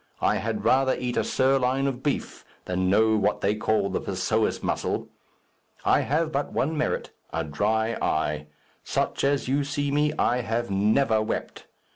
I 0.19 0.37
had 0.37 0.65
rather 0.65 0.95
eat 0.95 1.15
a 1.15 1.23
sirloin 1.23 1.85
of 1.85 2.01
beef 2.01 2.43
than 2.65 2.89
know 2.89 3.15
what 3.17 3.41
they 3.41 3.53
call 3.53 3.91
the 3.91 3.99
psoas 4.01 4.63
muscle. 4.63 5.09
I 5.85 5.99
have 5.99 6.31
but 6.31 6.51
one 6.51 6.75
merit 6.75 7.11
a 7.31 7.43
dry 7.43 7.93
eye. 8.01 8.47
Such 8.83 9.23
as 9.23 9.47
you 9.47 9.63
see 9.63 9.91
me, 9.91 10.11
I 10.17 10.37
have 10.41 10.71
never 10.71 11.21
wept. 11.21 11.67